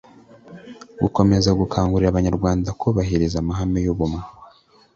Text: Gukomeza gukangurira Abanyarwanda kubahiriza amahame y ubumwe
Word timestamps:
Gukomeza 1.01 1.49
gukangurira 1.59 2.09
Abanyarwanda 2.11 2.75
kubahiriza 2.79 3.35
amahame 3.39 3.79
y 3.85 3.89
ubumwe 3.93 4.23